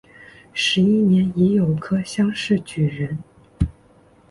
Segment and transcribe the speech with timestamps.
[0.51, 3.19] 十一年乙酉科乡试举人。